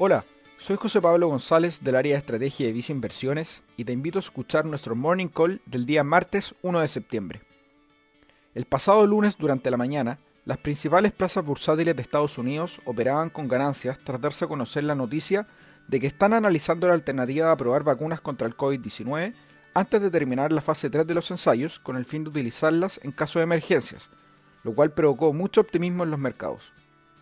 [0.00, 0.24] Hola,
[0.58, 4.20] soy José Pablo González del área de estrategia de Visa Inversiones y te invito a
[4.20, 7.40] escuchar nuestro morning call del día martes 1 de septiembre.
[8.54, 13.48] El pasado lunes durante la mañana, las principales plazas bursátiles de Estados Unidos operaban con
[13.48, 15.48] ganancias tras darse a conocer la noticia
[15.88, 19.34] de que están analizando la alternativa de aprobar vacunas contra el COVID-19
[19.74, 23.10] antes de terminar la fase 3 de los ensayos con el fin de utilizarlas en
[23.10, 24.10] caso de emergencias,
[24.62, 26.72] lo cual provocó mucho optimismo en los mercados.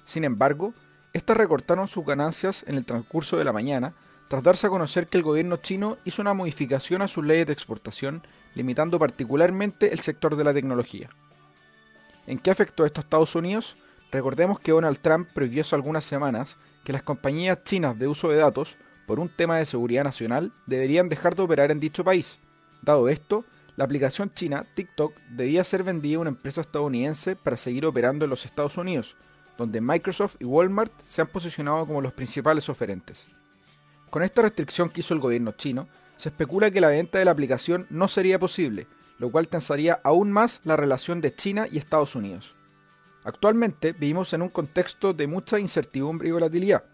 [0.04, 0.74] Sin embargo,
[1.16, 3.94] estas recortaron sus ganancias en el transcurso de la mañana
[4.28, 7.54] tras darse a conocer que el gobierno chino hizo una modificación a sus leyes de
[7.54, 8.22] exportación,
[8.54, 11.08] limitando particularmente el sector de la tecnología.
[12.26, 13.78] ¿En qué afectó esto a Estados Unidos?
[14.12, 18.36] Recordemos que Donald Trump prohibió hace algunas semanas que las compañías chinas de uso de
[18.36, 22.36] datos, por un tema de seguridad nacional, deberían dejar de operar en dicho país.
[22.82, 27.86] Dado esto, la aplicación china TikTok debía ser vendida a una empresa estadounidense para seguir
[27.86, 29.16] operando en los Estados Unidos,
[29.58, 33.26] donde Microsoft y Walmart se han posicionado como los principales oferentes.
[34.10, 37.30] Con esta restricción que hizo el gobierno chino, se especula que la venta de la
[37.30, 38.86] aplicación no sería posible,
[39.18, 42.54] lo cual tensaría aún más la relación de China y Estados Unidos.
[43.24, 46.84] Actualmente vivimos en un contexto de mucha incertidumbre y volatilidad,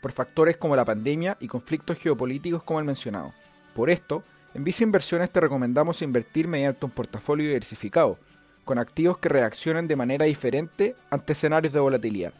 [0.00, 3.32] por factores como la pandemia y conflictos geopolíticos como el mencionado.
[3.74, 4.24] Por esto,
[4.54, 8.18] en Visa Inversiones te recomendamos invertir mediante un portafolio diversificado,
[8.64, 12.34] con activos que reaccionen de manera diferente ante escenarios de volatilidad.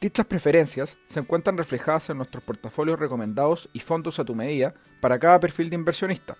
[0.00, 5.18] Dichas preferencias se encuentran reflejadas en nuestros portafolios recomendados y fondos a tu medida para
[5.18, 6.36] cada perfil de inversionista.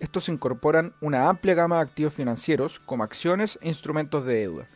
[0.00, 4.66] Estos incorporan una amplia gama de activos financieros como acciones e instrumentos de deuda.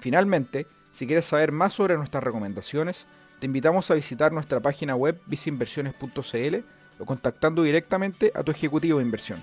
[0.00, 3.06] Finalmente, si quieres saber más sobre nuestras recomendaciones,
[3.38, 6.56] te invitamos a visitar nuestra página web visinversiones.cl
[6.98, 9.42] o contactando directamente a tu ejecutivo de inversión.